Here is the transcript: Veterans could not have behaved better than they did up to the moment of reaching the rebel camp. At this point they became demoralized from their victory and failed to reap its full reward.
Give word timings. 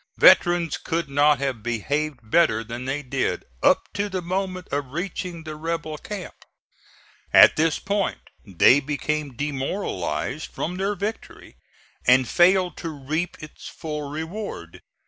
Veterans 0.17 0.77
could 0.77 1.09
not 1.09 1.37
have 1.37 1.61
behaved 1.61 2.21
better 2.23 2.63
than 2.63 2.85
they 2.85 3.03
did 3.03 3.45
up 3.61 3.87
to 3.93 4.09
the 4.09 4.23
moment 4.23 4.67
of 4.71 4.93
reaching 4.93 5.43
the 5.43 5.55
rebel 5.55 5.99
camp. 5.99 6.33
At 7.31 7.55
this 7.55 7.77
point 7.77 8.21
they 8.43 8.79
became 8.79 9.35
demoralized 9.35 10.47
from 10.49 10.77
their 10.77 10.95
victory 10.95 11.57
and 12.07 12.27
failed 12.27 12.77
to 12.77 12.89
reap 12.89 13.37
its 13.43 13.67
full 13.67 14.09
reward. 14.09 14.81